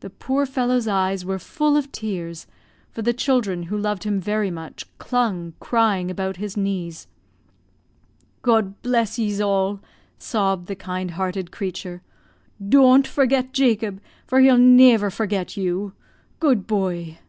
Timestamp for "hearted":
11.12-11.52